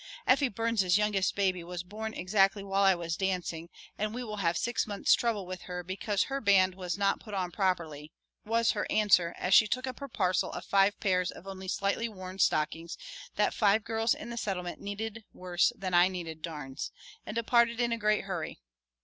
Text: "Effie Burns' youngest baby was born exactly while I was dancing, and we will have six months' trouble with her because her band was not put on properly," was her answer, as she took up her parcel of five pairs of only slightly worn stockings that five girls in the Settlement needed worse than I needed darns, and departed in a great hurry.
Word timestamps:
"Effie 0.25 0.47
Burns' 0.47 0.97
youngest 0.97 1.35
baby 1.35 1.63
was 1.63 1.83
born 1.83 2.15
exactly 2.15 2.63
while 2.63 2.81
I 2.81 2.95
was 2.95 3.15
dancing, 3.15 3.69
and 3.99 4.15
we 4.15 4.23
will 4.23 4.37
have 4.37 4.57
six 4.57 4.87
months' 4.87 5.13
trouble 5.13 5.45
with 5.45 5.61
her 5.69 5.83
because 5.83 6.23
her 6.23 6.41
band 6.41 6.73
was 6.73 6.97
not 6.97 7.19
put 7.19 7.35
on 7.35 7.51
properly," 7.51 8.11
was 8.43 8.71
her 8.71 8.87
answer, 8.91 9.35
as 9.37 9.53
she 9.53 9.67
took 9.67 9.85
up 9.85 9.99
her 9.99 10.07
parcel 10.07 10.51
of 10.53 10.65
five 10.65 10.99
pairs 10.99 11.29
of 11.29 11.45
only 11.45 11.67
slightly 11.67 12.09
worn 12.09 12.39
stockings 12.39 12.97
that 13.35 13.53
five 13.53 13.83
girls 13.83 14.15
in 14.15 14.31
the 14.31 14.37
Settlement 14.37 14.81
needed 14.81 15.23
worse 15.33 15.71
than 15.77 15.93
I 15.93 16.07
needed 16.07 16.41
darns, 16.41 16.91
and 17.23 17.35
departed 17.35 17.79
in 17.79 17.91
a 17.91 17.97
great 17.99 18.23
hurry. 18.23 18.59